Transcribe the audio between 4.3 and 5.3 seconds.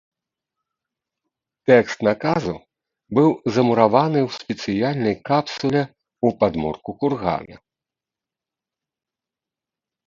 спецыяльнай